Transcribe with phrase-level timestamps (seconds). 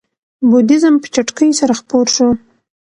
[0.49, 2.27] بودیزم په چټکۍ سره خپور شو.